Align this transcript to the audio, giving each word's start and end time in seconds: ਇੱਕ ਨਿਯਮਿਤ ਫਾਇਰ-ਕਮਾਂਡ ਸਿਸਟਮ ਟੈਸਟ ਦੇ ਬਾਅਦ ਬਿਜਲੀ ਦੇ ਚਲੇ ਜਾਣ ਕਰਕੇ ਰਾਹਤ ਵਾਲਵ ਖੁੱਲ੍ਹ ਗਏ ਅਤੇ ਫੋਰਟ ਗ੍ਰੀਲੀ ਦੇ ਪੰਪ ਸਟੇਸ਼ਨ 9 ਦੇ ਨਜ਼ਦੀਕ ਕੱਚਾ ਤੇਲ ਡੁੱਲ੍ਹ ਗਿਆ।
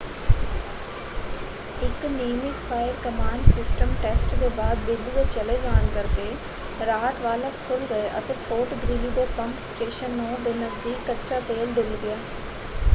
ਇੱਕ 1.79 2.05
ਨਿਯਮਿਤ 2.07 2.55
ਫਾਇਰ-ਕਮਾਂਡ 2.69 3.43
ਸਿਸਟਮ 3.47 3.93
ਟੈਸਟ 3.97 4.33
ਦੇ 4.35 4.49
ਬਾਅਦ 4.51 4.77
ਬਿਜਲੀ 4.85 5.11
ਦੇ 5.11 5.25
ਚਲੇ 5.31 5.57
ਜਾਣ 5.59 5.87
ਕਰਕੇ 5.91 6.27
ਰਾਹਤ 6.85 7.21
ਵਾਲਵ 7.21 7.51
ਖੁੱਲ੍ਹ 7.61 7.85
ਗਏ 7.89 8.09
ਅਤੇ 8.17 8.33
ਫੋਰਟ 8.39 8.73
ਗ੍ਰੀਲੀ 8.77 9.09
ਦੇ 9.11 9.25
ਪੰਪ 9.37 9.61
ਸਟੇਸ਼ਨ 9.65 10.19
9 10.23 10.41
ਦੇ 10.43 10.53
ਨਜ਼ਦੀਕ 10.55 11.05
ਕੱਚਾ 11.07 11.39
ਤੇਲ 11.47 11.73
ਡੁੱਲ੍ਹ 11.73 11.97
ਗਿਆ। 11.99 12.17